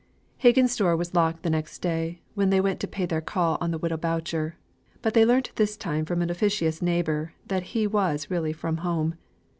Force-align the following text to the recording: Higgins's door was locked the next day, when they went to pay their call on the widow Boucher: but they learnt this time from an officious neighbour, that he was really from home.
Higgins's 0.37 0.77
door 0.77 0.95
was 0.97 1.13
locked 1.13 1.43
the 1.43 1.49
next 1.51 1.77
day, 1.79 2.21
when 2.33 2.49
they 2.49 2.59
went 2.59 2.79
to 2.79 2.87
pay 2.87 3.05
their 3.05 3.21
call 3.21 3.59
on 3.61 3.69
the 3.69 3.77
widow 3.77 3.97
Boucher: 3.97 4.55
but 5.03 5.13
they 5.13 5.23
learnt 5.27 5.51
this 5.57 5.77
time 5.77 6.05
from 6.05 6.23
an 6.23 6.31
officious 6.31 6.81
neighbour, 6.81 7.33
that 7.49 7.77
he 7.77 7.85
was 7.85 8.31
really 8.31 8.51
from 8.51 8.77
home. 8.77 9.13